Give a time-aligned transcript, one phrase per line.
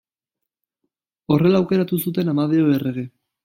[1.37, 3.09] Horrela aukeratu zuten Amadeo errege.